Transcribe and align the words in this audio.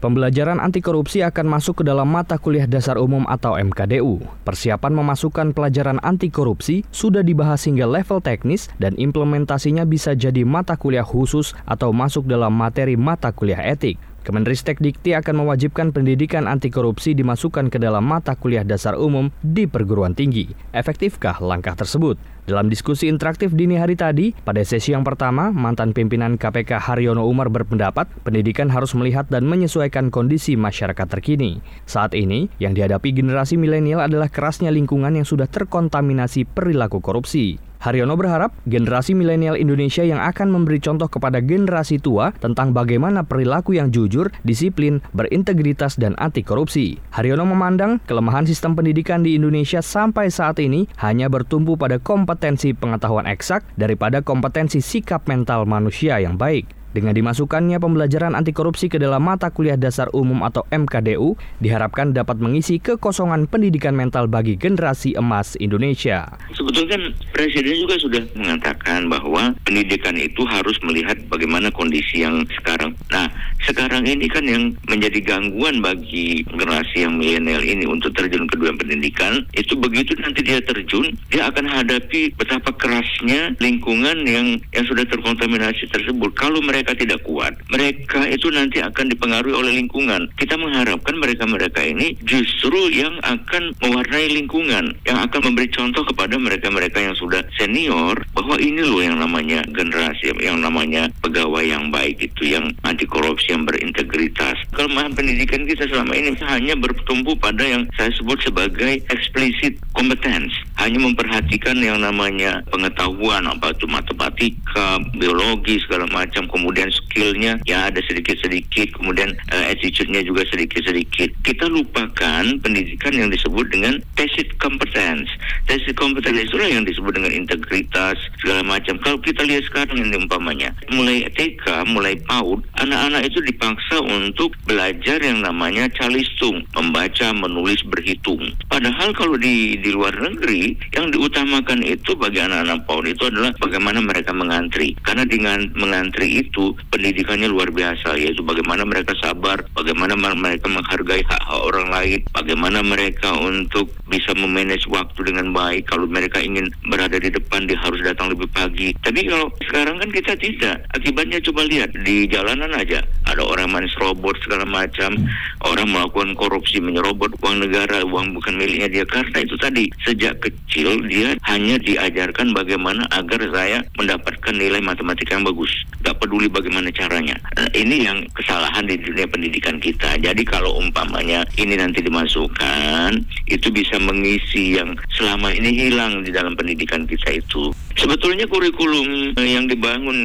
Pembelajaran 0.00 0.64
anti 0.64 0.80
korupsi 0.80 1.20
akan 1.20 1.44
masuk 1.44 1.84
ke 1.84 1.84
dalam 1.84 2.08
mata 2.08 2.40
kuliah 2.40 2.64
dasar 2.64 2.96
umum 2.96 3.28
atau 3.28 3.60
MKDU. 3.60 4.24
Persiapan 4.48 4.96
memasukkan 4.96 5.52
pelajaran 5.52 6.00
anti 6.00 6.32
korupsi 6.32 6.88
sudah 6.88 7.20
dibahas 7.20 7.68
hingga 7.68 7.84
level 7.84 8.24
teknis 8.24 8.72
dan 8.80 8.96
implementasinya 8.96 9.84
bisa 9.84 10.16
jadi 10.16 10.40
mata 10.40 10.80
kuliah 10.80 11.04
khusus 11.04 11.52
atau 11.68 11.92
masuk 11.92 12.24
dalam 12.24 12.48
materi 12.56 12.96
mata 12.96 13.28
kuliah 13.28 13.60
etik. 13.60 14.00
Kemenristek 14.20 14.76
Dikti 14.84 15.16
akan 15.16 15.44
mewajibkan 15.44 15.96
pendidikan 15.96 16.44
anti 16.44 16.68
korupsi 16.68 17.16
dimasukkan 17.16 17.72
ke 17.72 17.80
dalam 17.80 18.04
mata 18.04 18.36
kuliah 18.36 18.60
dasar 18.60 18.92
umum 19.00 19.32
di 19.40 19.64
perguruan 19.64 20.12
tinggi. 20.12 20.52
Efektifkah 20.76 21.40
langkah 21.40 21.72
tersebut? 21.72 22.20
Dalam 22.44 22.68
diskusi 22.68 23.08
interaktif 23.08 23.54
dini 23.54 23.80
hari 23.80 23.96
tadi, 23.96 24.34
pada 24.34 24.60
sesi 24.60 24.92
yang 24.92 25.06
pertama, 25.06 25.54
mantan 25.54 25.94
pimpinan 25.94 26.34
KPK 26.34 26.82
Haryono 26.82 27.24
Umar 27.24 27.46
berpendapat 27.48 28.10
pendidikan 28.26 28.68
harus 28.68 28.92
melihat 28.92 29.24
dan 29.30 29.46
menyesuaikan 29.46 30.12
kondisi 30.12 30.58
masyarakat 30.58 31.06
terkini. 31.06 31.62
Saat 31.86 32.12
ini, 32.12 32.50
yang 32.58 32.74
dihadapi 32.74 33.14
generasi 33.14 33.54
milenial 33.54 34.02
adalah 34.02 34.26
kerasnya 34.26 34.68
lingkungan 34.74 35.14
yang 35.14 35.24
sudah 35.24 35.46
terkontaminasi 35.46 36.44
perilaku 36.44 36.98
korupsi. 36.98 37.69
Haryono 37.80 38.12
berharap 38.12 38.52
generasi 38.68 39.16
milenial 39.16 39.56
Indonesia 39.56 40.04
yang 40.04 40.20
akan 40.20 40.52
memberi 40.52 40.84
contoh 40.84 41.08
kepada 41.08 41.40
generasi 41.40 41.96
tua 41.96 42.28
tentang 42.36 42.76
bagaimana 42.76 43.24
perilaku 43.24 43.72
yang 43.72 43.88
jujur, 43.88 44.28
disiplin, 44.44 45.00
berintegritas, 45.16 45.96
dan 45.96 46.12
anti 46.20 46.44
korupsi. 46.44 47.00
Haryono 47.16 47.48
memandang 47.48 47.96
kelemahan 48.04 48.44
sistem 48.44 48.76
pendidikan 48.76 49.24
di 49.24 49.40
Indonesia 49.40 49.80
sampai 49.80 50.28
saat 50.28 50.60
ini 50.60 50.92
hanya 51.00 51.32
bertumpu 51.32 51.80
pada 51.80 51.96
kompetensi 51.96 52.76
pengetahuan 52.76 53.24
eksak 53.24 53.64
daripada 53.80 54.20
kompetensi 54.20 54.84
sikap 54.84 55.24
mental 55.24 55.64
manusia 55.64 56.20
yang 56.20 56.36
baik. 56.36 56.79
Dengan 56.90 57.14
dimasukkannya 57.14 57.78
pembelajaran 57.78 58.34
anti 58.34 58.50
korupsi 58.50 58.90
ke 58.90 58.98
dalam 58.98 59.22
mata 59.22 59.54
kuliah 59.54 59.78
dasar 59.78 60.10
umum 60.10 60.42
atau 60.42 60.66
MKDU, 60.74 61.38
diharapkan 61.62 62.10
dapat 62.10 62.42
mengisi 62.42 62.82
kekosongan 62.82 63.46
pendidikan 63.46 63.94
mental 63.94 64.26
bagi 64.26 64.58
generasi 64.58 65.14
emas 65.14 65.54
Indonesia. 65.62 66.26
Sebetulnya 66.50 66.98
kan 66.98 67.02
Presiden 67.30 67.78
juga 67.78 67.94
sudah 68.02 68.22
mengatakan 68.34 69.06
bahwa 69.06 69.54
pendidikan 69.62 70.18
itu 70.18 70.42
harus 70.50 70.74
melihat 70.82 71.14
bagaimana 71.30 71.70
kondisi 71.70 72.26
yang 72.26 72.42
sekarang. 72.58 72.90
Nah, 73.14 73.30
sekarang 73.70 74.02
ini 74.02 74.26
kan 74.26 74.42
yang 74.42 74.74
menjadi 74.90 75.22
gangguan 75.22 75.78
bagi 75.78 76.42
generasi 76.42 77.06
yang 77.06 77.14
milenial 77.14 77.62
ini 77.62 77.86
untuk 77.86 78.10
terjun 78.18 78.50
ke 78.50 78.58
dunia 78.58 78.74
pendidikan, 78.74 79.46
itu 79.54 79.78
begitu 79.78 80.18
nanti 80.18 80.42
dia 80.42 80.58
terjun, 80.58 81.14
dia 81.30 81.46
akan 81.46 81.70
hadapi 81.70 82.34
betapa 82.34 82.74
kerasnya 82.74 83.54
lingkungan 83.62 84.26
yang 84.26 84.58
yang 84.74 84.84
sudah 84.90 85.06
terkontaminasi 85.06 85.86
tersebut. 85.86 86.34
Kalau 86.34 86.58
mereka 86.58 86.98
tidak 86.98 87.22
kuat, 87.22 87.54
mereka 87.70 88.26
itu 88.26 88.50
nanti 88.50 88.82
akan 88.82 89.06
dipengaruhi 89.06 89.54
oleh 89.54 89.72
lingkungan. 89.78 90.26
Kita 90.34 90.58
mengharapkan 90.58 91.14
mereka-mereka 91.22 91.86
ini 91.86 92.18
justru 92.26 92.90
yang 92.90 93.14
akan 93.22 93.70
mewarnai 93.78 94.34
lingkungan, 94.34 94.98
yang 95.06 95.18
akan 95.22 95.40
memberi 95.46 95.70
contoh 95.70 96.02
kepada 96.02 96.34
mereka-mereka 96.34 96.98
yang 96.98 97.14
sudah 97.14 97.46
senior 97.54 98.18
bahwa 98.34 98.58
ini 98.58 98.82
loh 98.82 98.98
yang 98.98 99.22
namanya 99.22 99.62
generasi, 99.70 100.34
yang 100.42 100.58
namanya 100.58 101.06
pegawai 101.22 101.62
yang 101.62 101.94
baik 101.94 102.18
itu, 102.18 102.58
yang 102.58 102.74
anti 102.82 103.06
korupsi, 103.06 103.54
berintegritas. 103.64 104.56
Kelemahan 104.72 105.12
pendidikan 105.12 105.66
kita 105.66 105.88
selama 105.88 106.14
ini 106.16 106.36
hanya 106.44 106.74
bertumpu 106.76 107.34
pada 107.36 107.64
yang 107.64 107.88
saya 107.96 108.12
sebut 108.16 108.38
sebagai 108.44 109.02
explicit 109.10 109.76
competence, 109.92 110.52
hanya 110.80 110.98
memperhatikan 111.04 111.76
yang 111.76 112.00
namanya 112.00 112.64
pengetahuan 112.72 113.44
apa 113.44 113.76
itu 113.76 113.84
matematika, 113.84 114.96
biologi 115.12 115.76
segala 115.84 116.08
macam, 116.08 116.48
kemudian 116.48 116.88
skillnya 116.88 117.60
ya 117.68 117.92
ada 117.92 118.00
sedikit-sedikit, 118.08 118.96
kemudian 118.96 119.36
uh, 119.52 119.64
attitude-nya 119.68 120.24
juga 120.24 120.48
sedikit-sedikit. 120.48 121.36
Kita 121.44 121.68
lupakan 121.68 122.44
pendidikan 122.64 123.12
yang 123.12 123.28
disebut 123.28 123.68
dengan 123.68 124.00
tacit 124.16 124.48
competence. 124.56 125.28
Tacit 125.68 125.92
competence 126.00 126.48
itulah 126.48 126.68
yang 126.72 126.88
disebut 126.88 127.12
dengan 127.12 127.32
integritas 127.36 128.16
segala 128.40 128.64
macam. 128.64 128.96
Kalau 129.04 129.20
kita 129.20 129.44
lihat 129.44 129.68
sekarang 129.68 130.00
ini 130.00 130.16
umpamanya, 130.16 130.72
mulai 130.88 131.28
TK, 131.36 131.84
mulai 131.92 132.16
PAUD, 132.24 132.64
anak-anak 132.80 133.28
itu 133.28 133.44
dipaksa 133.44 134.00
untuk 134.00 134.56
belajar 134.64 135.20
yang 135.20 135.44
namanya 135.44 135.92
calistung, 135.92 136.64
membaca, 136.72 137.36
menulis, 137.36 137.84
berhitung. 137.84 138.56
Padahal 138.72 139.12
kalau 139.12 139.36
di 139.36 139.76
di 139.76 139.90
luar 139.92 140.16
negeri 140.16 140.69
yang 140.94 141.10
diutamakan 141.10 141.80
itu 141.86 142.12
bagi 142.18 142.42
anak-anak 142.42 142.84
PAUD 142.84 143.06
itu 143.12 143.24
adalah 143.28 143.52
bagaimana 143.58 143.98
mereka 144.02 144.30
mengantri. 144.34 144.96
Karena 145.06 145.24
dengan 145.24 145.68
mengantri 145.76 146.42
itu 146.42 146.74
pendidikannya 146.90 147.48
luar 147.48 147.70
biasa 147.70 148.18
yaitu 148.18 148.42
bagaimana 148.42 148.82
mereka 148.84 149.14
sabar, 149.18 149.62
bagaimana 149.72 150.16
mereka 150.16 150.66
menghargai 150.68 151.22
hak-hak 151.24 151.60
orang 151.60 151.88
lain, 151.90 152.20
bagaimana 152.34 152.80
mereka 152.82 153.30
untuk 153.38 153.90
bisa 154.10 154.34
memanage 154.34 154.86
waktu 154.90 155.20
dengan 155.26 155.54
baik. 155.54 155.86
Kalau 155.88 156.06
mereka 156.06 156.42
ingin 156.42 156.68
berada 156.90 157.16
di 157.16 157.30
depan 157.30 157.66
dia 157.70 157.78
harus 157.78 158.02
datang 158.02 158.32
lebih 158.32 158.50
pagi. 158.50 158.92
Tapi 159.00 159.26
kalau 159.28 159.48
sekarang 159.64 159.96
kan 160.00 160.10
kita 160.10 160.32
tidak. 160.36 160.76
Akibatnya 160.96 161.38
coba 161.42 161.62
lihat 161.66 161.90
di 162.02 162.26
jalanan 162.26 162.72
aja 162.74 163.00
ada 163.40 163.56
orang 163.56 163.88
robot 163.96 164.36
segala 164.44 164.68
macam, 164.68 165.16
orang 165.64 165.88
melakukan 165.88 166.36
korupsi 166.36 166.76
menyerobot 166.76 167.32
uang 167.40 167.64
negara, 167.64 168.04
uang 168.04 168.36
bukan 168.36 168.60
miliknya 168.60 168.92
dia 168.92 169.04
karena 169.08 169.40
itu 169.40 169.56
tadi 169.56 169.88
sejak 170.04 170.36
kecil 170.44 171.00
dia 171.08 171.32
hanya 171.48 171.80
diajarkan 171.80 172.52
bagaimana 172.52 173.08
agar 173.16 173.40
saya 173.48 173.80
mendapatkan 173.96 174.52
nilai 174.52 174.84
matematika 174.84 175.40
yang 175.40 175.48
bagus. 175.48 175.72
Gak 176.04 176.20
peduli 176.20 176.52
bagaimana 176.52 176.92
caranya. 176.92 177.40
Nah, 177.56 177.68
ini 177.72 178.04
yang 178.04 178.20
kesalahan 178.36 178.84
di 178.84 179.00
dunia 179.00 179.24
pendidikan 179.24 179.80
kita. 179.80 180.20
Jadi 180.20 180.44
kalau 180.44 180.76
umpamanya 180.76 181.40
ini 181.56 181.80
nanti 181.80 182.04
dimasukkan, 182.04 183.16
itu 183.48 183.68
bisa 183.72 183.96
mengisi 183.96 184.76
yang 184.76 184.92
selama 185.16 185.48
ini 185.56 185.88
hilang 185.88 186.20
di 186.20 186.28
dalam 186.28 186.52
pendidikan 186.52 187.08
kita 187.08 187.40
itu. 187.40 187.72
Sebetulnya 188.00 188.48
kurikulum 188.48 189.36
yang 189.36 189.68
dibangun 189.68 190.16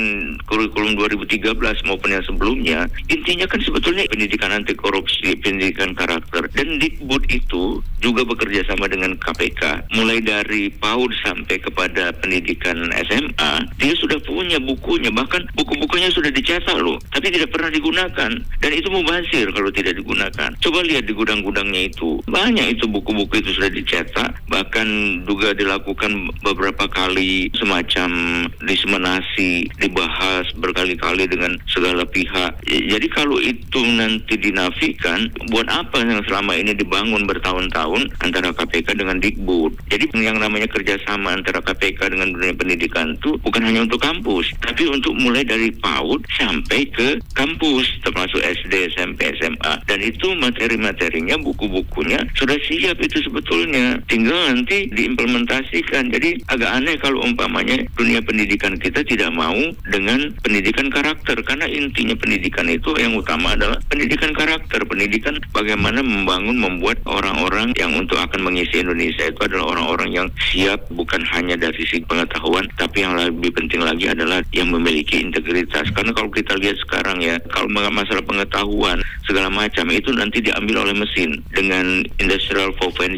kurikulum 0.47 0.95
2013 0.95 1.59
maupun 1.83 2.07
yang 2.15 2.23
sebelumnya, 2.23 2.79
intinya 3.11 3.43
kan 3.43 3.59
sebetulnya 3.59 4.07
pendidikan 4.07 4.55
anti 4.55 4.71
korupsi, 4.71 5.35
pendidikan 5.43 5.91
karakter 5.91 6.47
dan 6.55 6.79
Dikbud 6.79 7.27
itu 7.27 7.83
juga 7.99 8.23
bekerja 8.23 8.63
sama 8.71 8.87
dengan 8.87 9.19
KPK. 9.19 9.91
Mulai 9.91 10.23
dari 10.23 10.71
PAUD 10.71 11.11
sampai 11.19 11.59
kepada 11.59 12.15
pendidikan 12.23 12.95
SMA, 13.11 13.53
dia 13.75 13.93
sudah 13.99 14.23
punya 14.23 14.55
bukunya, 14.55 15.11
bahkan 15.11 15.43
buku-bukunya 15.59 16.07
sudah 16.15 16.31
dicetak 16.31 16.79
loh, 16.79 16.95
tapi 17.11 17.27
tidak 17.27 17.51
pernah 17.51 17.67
digunakan. 17.67 18.31
Dan 18.63 18.71
itu 18.71 18.87
mubazir 18.87 19.51
kalau 19.51 19.67
tidak 19.73 19.99
digunakan. 19.99 20.49
Coba 20.63 20.79
lihat 20.79 21.11
di 21.11 21.13
gudang-gudangnya 21.17 21.91
itu. 21.91 22.23
Banyak 22.31 22.79
itu 22.79 22.87
buku-buku 22.87 23.43
itu 23.43 23.51
sudah 23.51 23.71
dicetak, 23.73 24.31
bahkan 24.47 24.87
juga 25.27 25.51
dilakukan 25.51 26.31
beberapa 26.39 26.87
kali 26.87 27.51
semacam 27.65 28.09
diseminasi, 28.63 29.67
dibahas 29.81 30.45
berkali-kali 30.55 31.27
dengan 31.27 31.57
segala 31.67 32.05
pihak. 32.07 32.61
Jadi 32.65 33.07
kalau 33.11 33.41
itu 33.41 33.81
nanti 33.97 34.37
dinafikan, 34.39 35.27
buat 35.49 35.65
apa 35.67 36.05
yang 36.05 36.21
selama 36.29 36.53
ini 36.53 36.77
dibangun 36.77 37.25
bertahun-tahun 37.25 38.13
antara 38.21 38.53
KPK 38.53 38.95
dengan 38.95 39.17
Dikbud? 39.19 39.73
Jadi 39.89 40.13
yang 40.15 40.37
namanya 40.37 40.69
kerjasama 40.71 41.35
antara 41.35 41.59
KPK 41.59 42.13
dengan 42.13 42.31
dunia 42.31 42.53
pendidikan 42.55 43.17
itu 43.17 43.35
bukan 43.41 43.65
hanya 43.65 43.83
untuk 43.83 43.99
kampus, 43.99 44.53
tapi 44.63 44.85
untuk 44.87 45.17
mulai 45.17 45.41
dari 45.41 45.73
PAU 45.73 46.05
PAUD 46.05 46.21
sampai 46.37 46.85
ke 46.93 47.17
kampus 47.33 47.89
termasuk 48.05 48.37
SD, 48.37 48.93
SMP, 48.93 49.25
SMA 49.41 49.73
dan 49.89 49.99
itu 50.05 50.37
materi-materinya, 50.37 51.41
buku-bukunya 51.41 52.21
sudah 52.37 52.53
siap 52.61 53.01
itu 53.01 53.25
sebetulnya 53.25 53.97
tinggal 54.05 54.37
nanti 54.53 54.85
diimplementasikan 54.93 56.13
jadi 56.13 56.37
agak 56.53 56.71
aneh 56.77 56.95
kalau 57.01 57.25
umpamanya 57.55 57.87
dunia 57.95 58.19
pendidikan 58.19 58.75
kita 58.75 58.99
tidak 59.07 59.31
mau 59.31 59.55
dengan 59.87 60.27
pendidikan 60.43 60.91
karakter. 60.91 61.39
Karena 61.47 61.63
intinya 61.71 62.11
pendidikan 62.19 62.67
itu 62.67 62.91
yang 62.99 63.15
utama 63.15 63.55
adalah 63.55 63.79
pendidikan 63.87 64.35
karakter. 64.35 64.83
Pendidikan 64.83 65.39
bagaimana 65.55 66.03
membangun 66.03 66.59
membuat 66.59 66.99
orang-orang 67.07 67.71
yang 67.79 67.95
untuk 67.95 68.19
akan 68.19 68.43
mengisi 68.43 68.83
Indonesia 68.83 69.31
itu 69.31 69.39
adalah 69.39 69.71
orang-orang 69.71 70.09
yang 70.11 70.27
siap 70.51 70.83
bukan 70.91 71.23
hanya 71.31 71.55
dari 71.55 71.79
sisi 71.79 72.03
pengetahuan 72.03 72.67
tapi 72.75 73.07
yang 73.07 73.15
lebih 73.15 73.55
penting 73.55 73.79
lagi 73.79 74.11
adalah 74.11 74.43
yang 74.51 74.67
memiliki 74.75 75.23
integritas. 75.23 75.87
Karena 75.95 76.11
kalau 76.11 76.27
kita 76.27 76.59
lihat 76.59 76.75
sekarang 76.83 77.23
ya, 77.23 77.39
kalau 77.55 77.71
masalah 77.71 78.19
pengetahuan 78.27 78.99
segala 79.23 79.47
macam 79.47 79.87
itu 79.95 80.11
nanti 80.11 80.43
diambil 80.43 80.91
oleh 80.91 80.95
mesin. 81.07 81.39
Dengan 81.55 82.03
industrial 82.19 82.75
4.0 82.75 83.15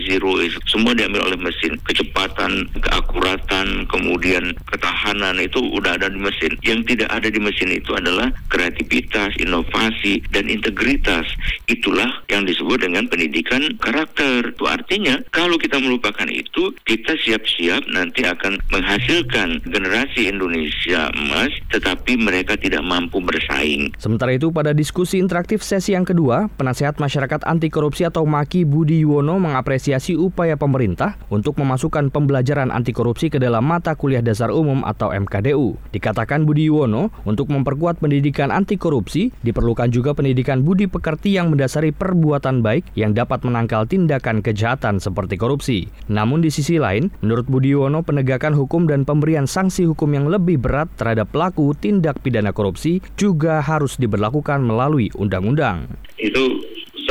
semua 0.70 0.94
diambil 0.94 1.26
oleh 1.26 1.40
mesin. 1.42 1.74
Kecepatan, 1.90 2.70
keakuratan, 2.86 3.90
kemudian 3.90 4.17
kemudian 4.18 4.58
ketahanan 4.66 5.38
itu 5.38 5.62
udah 5.62 5.94
ada 5.94 6.10
di 6.10 6.18
mesin. 6.18 6.58
Yang 6.66 6.98
tidak 6.98 7.14
ada 7.14 7.30
di 7.30 7.38
mesin 7.38 7.70
itu 7.70 7.94
adalah 7.94 8.34
kreativitas, 8.50 9.38
inovasi, 9.38 10.26
dan 10.34 10.50
integritas. 10.50 11.30
Itulah 11.70 12.26
yang 12.34 12.50
disebut 12.50 12.82
dengan 12.82 13.06
pendidikan 13.06 13.62
karakter. 13.78 14.58
Itu 14.58 14.66
artinya 14.66 15.22
kalau 15.30 15.62
kita 15.62 15.78
melupakan 15.78 16.26
itu, 16.34 16.74
kita 16.90 17.14
siap-siap 17.22 17.86
nanti 17.94 18.26
akan 18.26 18.58
menghasilkan 18.74 19.62
generasi 19.70 20.34
Indonesia 20.34 21.14
emas, 21.14 21.54
tetapi 21.70 22.18
mereka 22.18 22.58
tidak 22.58 22.82
mampu 22.82 23.22
bersaing. 23.22 23.94
Sementara 24.02 24.34
itu, 24.34 24.50
pada 24.50 24.74
diskusi 24.74 25.22
interaktif 25.22 25.62
sesi 25.62 25.94
yang 25.94 26.10
kedua, 26.10 26.50
Penasehat 26.58 26.98
Masyarakat 26.98 27.46
Anti 27.46 27.70
Korupsi 27.70 28.10
atau 28.10 28.26
Maki 28.26 28.66
Budi 28.66 29.06
Yuwono 29.06 29.38
mengapresiasi 29.38 30.18
upaya 30.18 30.58
pemerintah 30.58 31.22
untuk 31.30 31.62
memasukkan 31.62 32.10
pembelajaran 32.10 32.74
anti 32.74 32.96
korupsi 32.96 33.28
ke 33.28 33.38
dalam 33.38 33.68
mata 33.68 33.94
kuliah 34.00 34.07
dasar 34.24 34.50
umum 34.52 34.84
atau 34.88 35.12
MKDU. 35.12 35.76
Dikatakan 35.92 36.48
Budi 36.48 36.72
Yuwono, 36.72 37.12
untuk 37.28 37.52
memperkuat 37.52 38.00
pendidikan 38.00 38.52
anti 38.52 38.80
korupsi, 38.80 39.32
diperlukan 39.44 39.92
juga 39.92 40.16
pendidikan 40.16 40.64
budi 40.64 40.88
pekerti 40.88 41.36
yang 41.36 41.52
mendasari 41.52 41.92
perbuatan 41.92 42.64
baik 42.64 42.88
yang 42.96 43.12
dapat 43.12 43.44
menangkal 43.44 43.84
tindakan 43.88 44.40
kejahatan 44.40 45.02
seperti 45.02 45.36
korupsi. 45.36 45.88
Namun 46.08 46.40
di 46.40 46.54
sisi 46.54 46.78
lain, 46.78 47.10
menurut 47.24 47.48
Budi 47.48 47.72
Yuwono, 47.74 48.04
penegakan 48.04 48.54
hukum 48.56 48.88
dan 48.88 49.04
pemberian 49.08 49.50
sanksi 49.50 49.88
hukum 49.88 50.12
yang 50.14 50.28
lebih 50.28 50.60
berat 50.62 50.92
terhadap 51.00 51.32
pelaku 51.32 51.74
tindak 51.76 52.20
pidana 52.22 52.52
korupsi 52.52 53.00
juga 53.16 53.60
harus 53.64 53.96
diberlakukan 53.98 54.60
melalui 54.62 55.10
undang-undang. 55.16 55.88
Itu 56.20 56.67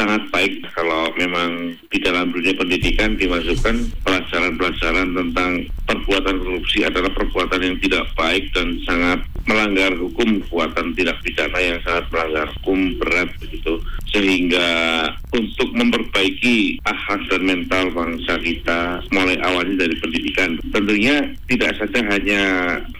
sangat 0.06 0.22
baik 0.30 0.54
kalau 0.70 1.10
memang 1.18 1.74
di 1.90 1.98
dalam 1.98 2.30
dunia 2.30 2.54
pendidikan 2.54 3.18
dimasukkan 3.18 3.90
pelajaran-pelajaran 4.06 5.18
tentang 5.18 5.66
perbuatan 5.82 6.46
korupsi 6.46 6.86
adalah 6.86 7.10
perbuatan 7.10 7.58
yang 7.58 7.74
tidak 7.82 8.06
baik 8.14 8.46
dan 8.54 8.78
sangat 8.86 9.18
melanggar 9.50 9.90
hukum 9.98 10.38
perbuatan 10.46 10.94
tidak 10.94 11.18
pidana 11.26 11.58
yang 11.58 11.82
sangat 11.82 12.06
melanggar 12.14 12.46
hukum 12.54 12.78
berat 13.02 13.26
begitu. 13.42 13.82
Sehingga 14.14 14.68
untuk 15.34 15.74
memperbaiki 15.74 16.78
akhlak 16.86 17.26
dan 17.26 17.42
mental 17.42 17.90
bangsa 17.90 18.38
kita 18.38 19.02
mulai 19.10 19.34
awalnya 19.42 19.90
dari 19.90 19.98
pendidikan. 19.98 20.54
Tentunya 20.70 21.34
tidak 21.50 21.74
saja 21.82 21.98
hanya 22.14 22.42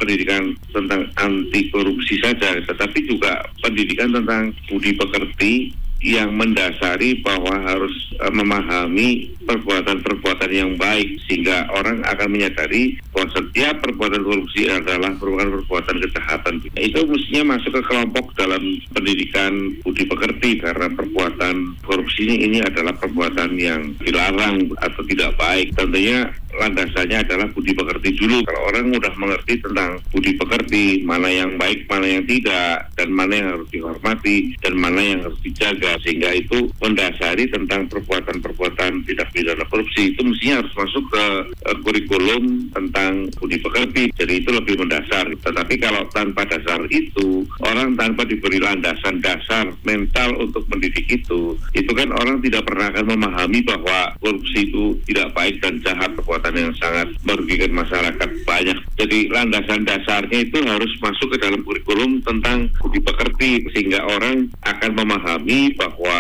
pendidikan 0.03 0.59
tentang 0.75 1.07
anti 1.23 1.71
korupsi 1.71 2.19
saja 2.19 2.59
tetapi 2.67 2.99
juga 3.07 3.47
pendidikan 3.63 4.11
tentang 4.11 4.51
budi 4.67 4.91
pekerti 4.99 5.71
yang 6.05 6.37
mendasari 6.37 7.25
bahwa 7.25 7.57
harus 7.65 7.95
uh, 8.21 8.29
memahami 8.29 9.33
perbuatan-perbuatan 9.47 10.51
yang 10.53 10.73
baik 10.77 11.17
sehingga 11.25 11.71
orang 11.73 12.03
akan 12.05 12.29
menyadari 12.35 12.99
bahwa 13.15 13.31
setiap 13.33 13.81
perbuatan 13.81 14.23
korupsi 14.27 14.69
adalah 14.69 15.15
merupakan 15.17 15.63
perbuatan 15.63 15.97
kejahatan. 16.03 16.55
Itu 16.77 17.07
mestinya 17.09 17.57
masuk 17.57 17.81
ke 17.81 17.83
kelompok 17.87 18.35
dalam 18.37 18.63
pendidikan 18.93 19.73
budi 19.87 20.05
pekerti 20.05 20.61
karena 20.61 20.91
perbuatan 20.93 21.79
korupsi 21.87 22.27
ini, 22.27 22.37
ini 22.51 22.59
adalah 22.61 22.93
perbuatan 22.99 23.55
yang 23.57 23.95
dilarang 24.03 24.69
atau 24.83 25.03
tidak 25.07 25.33
baik. 25.39 25.73
Tentunya 25.79 26.29
landasannya 26.61 27.23
adalah 27.23 27.47
budi 27.53 27.73
pekerti 27.73 28.17
dulu. 28.17 28.43
Kalau 28.47 28.61
orang 28.73 28.93
mudah 28.93 29.13
mengerti 29.17 29.59
tentang 29.61 30.01
budi 30.11 30.33
pekerti, 30.37 31.03
mana 31.03 31.29
yang 31.29 31.57
baik, 31.57 31.89
mana 31.89 32.07
yang 32.07 32.25
tidak, 32.25 32.89
dan 32.97 33.09
mana 33.13 33.33
yang 33.33 33.49
harus 33.57 33.69
dihormati, 33.73 34.37
dan 34.61 34.75
mana 34.77 35.01
yang 35.01 35.21
harus 35.25 35.41
dijaga, 35.43 35.99
sehingga 36.03 36.31
itu 36.33 36.69
mendasari 36.81 37.49
tentang 37.51 37.89
perbuatan-perbuatan 37.91 39.07
tidak 39.07 39.29
pidana 39.33 39.65
korupsi 39.69 40.13
itu 40.13 40.21
mestinya 40.23 40.63
harus 40.63 40.75
masuk 40.77 41.05
ke 41.11 41.25
uh, 41.67 41.77
kurikulum 41.83 42.73
tentang 42.73 43.29
budi 43.37 43.59
pekerti. 43.61 44.09
Jadi 44.17 44.45
itu 44.45 44.51
lebih 44.53 44.81
mendasar. 44.81 45.27
Tetapi 45.27 45.75
kalau 45.81 46.07
tanpa 46.13 46.47
dasar 46.47 46.81
itu, 46.89 47.45
orang 47.65 47.99
tanpa 47.99 48.25
diberi 48.25 48.63
landasan 48.63 49.19
dasar 49.21 49.69
mental 49.83 50.37
untuk 50.39 50.65
mendidik 50.71 51.07
itu, 51.11 51.59
itu 51.75 51.93
kan 51.93 52.09
orang 52.15 52.39
tidak 52.41 52.67
pernah 52.67 52.89
akan 52.93 53.07
memahami 53.17 53.61
bahwa 53.67 54.15
korupsi 54.23 54.71
itu 54.71 54.95
tidak 55.11 55.35
baik 55.35 55.59
dan 55.61 55.79
jahat 55.83 56.11
perbuatan 56.15 56.46
perbuatan 56.47 56.63
yang 56.71 56.75
sangat 56.79 57.09
merugikan 57.27 57.73
masyarakat 57.75 58.31
banyak. 58.47 58.79
Jadi 58.95 59.19
landasan 59.35 59.83
dasarnya 59.83 60.39
itu 60.47 60.59
harus 60.63 60.93
masuk 61.03 61.35
ke 61.35 61.39
dalam 61.43 61.61
kurikulum 61.67 62.23
tentang 62.23 62.71
budi 62.79 63.03
pekerti 63.03 63.67
sehingga 63.75 64.07
orang 64.07 64.47
akan 64.63 64.91
memahami 64.95 65.75
bahwa 65.75 66.19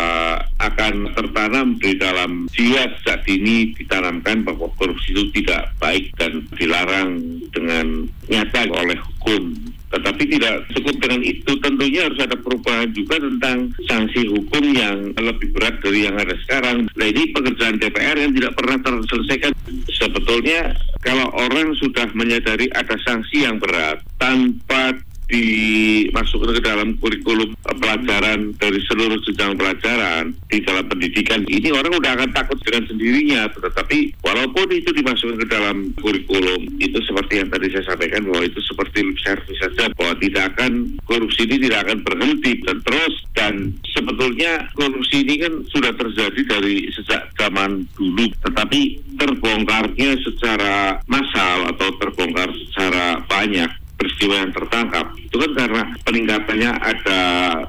akan 0.58 1.14
tertanam 1.14 1.78
di 1.78 1.94
dalam 1.94 2.50
jiwa 2.50 2.90
sejak 3.00 3.22
dini 3.22 3.70
ditanamkan 3.78 4.42
bahwa 4.42 4.66
korupsi 4.74 5.14
itu 5.14 5.30
tidak 5.38 5.70
baik 5.78 6.10
dan 6.18 6.42
dilarang 6.58 7.22
dengan 7.54 8.10
nyata 8.26 8.66
oleh 8.74 8.98
hukum. 8.98 9.54
Tetapi 9.96 10.22
tidak 10.28 10.68
cukup 10.76 10.94
dengan 11.00 11.24
itu, 11.24 11.52
tentunya 11.64 12.04
harus 12.04 12.20
ada 12.20 12.36
perubahan 12.36 12.92
juga 12.92 13.16
tentang 13.16 13.72
sanksi 13.88 14.28
hukum 14.28 14.64
yang 14.76 15.16
lebih 15.16 15.48
berat 15.56 15.80
dari 15.80 16.04
yang 16.04 16.20
ada 16.20 16.36
sekarang. 16.44 16.84
Nah 16.92 17.06
ini 17.08 17.32
pekerjaan 17.32 17.80
DPR 17.80 18.16
yang 18.20 18.36
tidak 18.36 18.52
pernah 18.60 18.76
terselesaikan. 18.84 19.52
Sebetulnya 19.88 20.76
kalau 21.00 21.32
orang 21.32 21.72
sudah 21.80 22.04
menyadari 22.12 22.68
ada 22.76 22.94
sanksi 23.08 23.48
yang 23.48 23.56
berat 23.56 24.04
tanpa 24.20 24.92
dimasukkan 25.26 26.54
ke 26.58 26.62
dalam 26.62 26.94
kurikulum 27.02 27.54
pelajaran 27.66 28.54
dari 28.62 28.78
seluruh 28.86 29.18
jenjang 29.26 29.58
pelajaran 29.58 30.34
di 30.46 30.58
dalam 30.62 30.86
pendidikan. 30.86 31.42
Ini 31.46 31.74
orang 31.74 31.98
udah 31.98 32.12
akan 32.14 32.30
takut 32.30 32.58
dengan 32.62 32.86
sendirinya 32.86 33.50
tetapi 33.50 34.14
walaupun 34.22 34.68
itu 34.70 34.90
dimasukkan 34.94 35.38
ke 35.42 35.46
dalam 35.50 35.90
kurikulum 35.98 36.66
itu 36.78 36.98
seperti 37.02 37.42
yang 37.42 37.48
tadi 37.50 37.66
saya 37.72 37.84
sampaikan 37.94 38.22
bahwa 38.28 38.42
itu 38.46 38.60
seperti 38.62 38.98
lip 39.02 39.18
service 39.22 39.58
saja 39.58 39.90
bahwa 39.96 40.14
tidak 40.22 40.44
akan 40.54 40.72
korupsi 41.08 41.48
ini 41.48 41.56
tidak 41.66 41.88
akan 41.88 41.98
berhenti 42.04 42.52
dan 42.62 42.78
terus 42.84 43.14
dan 43.34 43.54
sebetulnya 43.92 44.68
korupsi 44.76 45.24
ini 45.24 45.34
kan 45.42 45.52
sudah 45.72 45.92
terjadi 45.96 46.40
dari 46.46 46.86
sejak 46.92 47.32
zaman 47.36 47.84
dulu 47.96 48.30
tetapi 48.44 48.80
terbongkarnya 49.16 50.10
secara 50.22 51.00
massal 51.08 51.72
atau 51.72 51.88
terbongkar 51.96 52.52
secara 52.68 53.20
banyak 53.24 53.68
peristiwa 53.96 54.44
yang 54.44 54.52
tertangkap 54.52 55.06
itu 55.36 55.52
kan 55.52 55.52
karena 55.52 55.82
peningkatannya 56.08 56.70
ada 56.80 57.20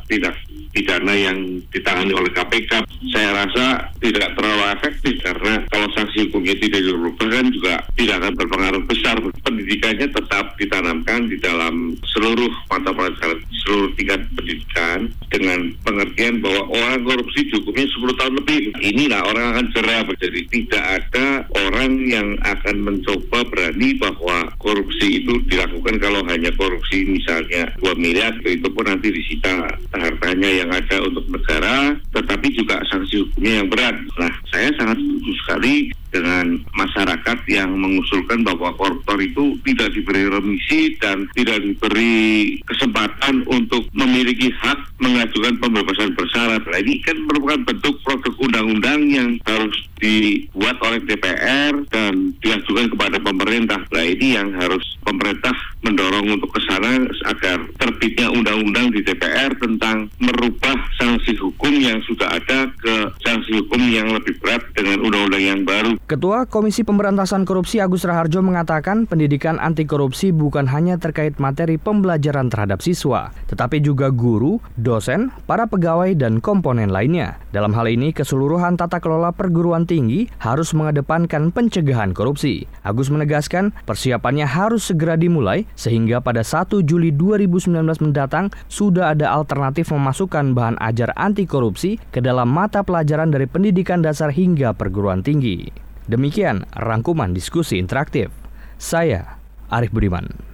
tindak 0.08 0.36
pidana 0.72 1.14
yang 1.18 1.38
ditangani 1.74 2.14
oleh 2.16 2.32
KPK 2.32 2.88
saya 3.12 3.30
rasa 3.34 3.66
tidak 4.02 4.34
terlalu 4.34 4.64
efektif 4.74 5.14
karena 5.22 5.62
kalau 5.70 5.88
sanksi 5.94 6.28
hukumnya 6.28 6.54
tidak 6.58 6.82
dirubah 6.82 7.28
kan 7.30 7.46
juga 7.54 7.74
tidak 7.98 8.16
akan 8.24 8.34
berpengaruh 8.38 8.84
besar. 8.90 9.16
Pendidikannya 9.46 10.08
tetap 10.10 10.46
ditanamkan 10.58 11.30
di 11.30 11.38
dalam 11.42 11.98
seluruh 12.14 12.50
mata 12.70 12.90
pelajaran 12.94 13.38
seluruh 13.66 13.90
tingkat 13.98 14.22
pendidikan 14.34 15.00
dengan 15.30 15.60
pengertian 15.98 16.46
bahwa 16.46 16.62
orang 16.78 17.02
korupsi 17.10 17.50
cukupnya 17.50 17.90
10 17.90 18.20
tahun 18.22 18.34
lebih. 18.38 18.62
Inilah 18.86 19.22
orang 19.26 19.46
akan 19.58 19.66
cerah 19.74 20.06
jadi 20.22 20.42
tidak 20.54 20.84
ada 21.02 21.26
orang 21.66 22.06
yang 22.06 22.38
akan 22.46 22.76
mencoba 22.86 23.42
berani 23.50 23.98
bahwa 23.98 24.46
korupsi 24.62 25.26
itu 25.26 25.42
dilakukan 25.50 25.98
kalau 25.98 26.22
hanya 26.30 26.54
korupsi 26.54 27.02
misalnya 27.10 27.74
2 27.82 27.98
miliar 27.98 28.38
itu 28.46 28.70
pun 28.70 28.86
nanti 28.86 29.10
disita 29.10 29.74
hartanya 29.98 30.50
yang 30.62 30.70
ada 30.70 31.02
untuk 31.02 31.26
negara 31.34 31.98
tetapi 32.14 32.48
juga 32.54 32.78
sanksi 32.94 33.26
hukumnya 33.26 33.66
yang 33.66 33.68
berat. 33.74 33.98
Nah 34.22 34.34
saya 34.54 34.70
sangat 34.78 35.02
setuju 35.02 35.32
sekali 35.42 35.74
dengan 36.18 36.58
masyarakat 36.74 37.38
yang 37.46 37.78
mengusulkan 37.78 38.42
bahwa 38.42 38.74
koruptor 38.74 39.22
itu 39.22 39.54
tidak 39.62 39.94
diberi 39.94 40.26
remisi 40.26 40.98
dan 40.98 41.30
tidak 41.38 41.62
diberi 41.62 42.58
kesempatan 42.66 43.46
untuk 43.46 43.86
memiliki 43.94 44.50
hak 44.58 44.82
mengajukan 44.98 45.62
pembebasan 45.62 46.18
bersyarat. 46.18 46.66
Nah 46.66 46.80
ini 46.82 46.98
kan 47.06 47.18
merupakan 47.30 47.62
bentuk 47.70 48.02
produk 48.02 48.34
undang-undang 48.42 49.02
yang 49.14 49.30
harus 49.46 49.78
dibuat 50.02 50.78
oleh 50.82 51.02
DPR 51.06 51.74
dan 51.94 52.34
diajukan 52.42 52.90
kepada 52.98 53.18
pemerintah. 53.22 53.82
Nah 53.94 54.06
ini 54.06 54.34
yang 54.34 54.50
harus 54.58 54.82
pemerintah 55.06 55.54
mendorong 55.88 56.36
untuk 56.36 56.52
ke 56.52 56.60
sana 56.68 57.00
agar 57.32 57.64
terbitnya 57.80 58.28
undang-undang 58.28 58.92
di 58.92 59.00
DPR 59.00 59.56
tentang 59.56 60.12
merubah 60.20 60.76
sanksi 61.00 61.40
hukum 61.40 61.80
yang 61.80 62.04
sudah 62.04 62.28
ada 62.28 62.68
ke 62.76 62.94
sanksi 63.24 63.64
hukum 63.64 63.80
yang 63.88 64.12
lebih 64.12 64.36
berat 64.44 64.60
dengan 64.76 65.00
undang-undang 65.08 65.44
yang 65.44 65.62
baru. 65.64 65.96
Ketua 66.04 66.44
Komisi 66.44 66.84
Pemberantasan 66.84 67.48
Korupsi 67.48 67.80
Agus 67.80 68.04
Raharjo 68.04 68.44
mengatakan 68.44 69.08
pendidikan 69.08 69.60
anti 69.64 69.88
korupsi 69.88 70.36
bukan 70.36 70.68
hanya 70.68 71.00
terkait 71.00 71.40
materi 71.40 71.80
pembelajaran 71.80 72.52
terhadap 72.52 72.84
siswa, 72.84 73.32
tetapi 73.48 73.80
juga 73.80 74.12
guru, 74.12 74.60
dosen, 74.76 75.32
para 75.48 75.68
pegawai, 75.68 76.12
dan 76.20 76.44
komponen 76.44 76.92
lainnya. 76.92 77.40
Dalam 77.56 77.72
hal 77.72 77.88
ini, 77.88 78.12
keseluruhan 78.12 78.76
tata 78.76 79.00
kelola 79.00 79.32
perguruan 79.32 79.88
tinggi 79.88 80.28
harus 80.44 80.76
mengedepankan 80.76 81.56
pencegahan 81.56 82.12
korupsi. 82.12 82.68
Agus 82.84 83.08
menegaskan 83.08 83.72
persiapannya 83.88 84.48
harus 84.48 84.90
segera 84.92 85.16
dimulai 85.16 85.70
sehingga 85.78 86.20
pada 86.20 86.42
1 86.42 86.82
Juli 86.84 87.14
2019 87.14 87.78
mendatang 88.02 88.50
sudah 88.68 89.14
ada 89.14 89.30
alternatif 89.32 89.94
memasukkan 89.94 90.58
bahan 90.58 90.82
ajar 90.82 91.14
anti 91.14 91.46
korupsi 91.46 92.02
ke 92.10 92.20
dalam 92.20 92.50
mata 92.50 92.82
pelajaran 92.82 93.30
dari 93.30 93.46
pendidikan 93.46 94.02
dasar 94.02 94.34
hingga 94.34 94.74
perguruan 94.74 95.22
tinggi. 95.22 95.70
Demikian 96.10 96.66
rangkuman 96.74 97.32
diskusi 97.32 97.78
interaktif. 97.78 98.34
Saya 98.82 99.38
Arif 99.70 99.94
Budiman. 99.94 100.47